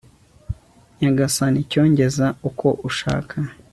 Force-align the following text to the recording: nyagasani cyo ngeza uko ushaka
nyagasani 0.99 1.59
cyo 1.71 1.81
ngeza 1.91 2.25
uko 2.49 2.67
ushaka 2.89 3.35